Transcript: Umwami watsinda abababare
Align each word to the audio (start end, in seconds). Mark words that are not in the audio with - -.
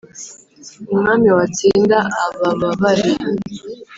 Umwami 0.93 1.27
watsinda 1.37 1.97
abababare 2.25 3.11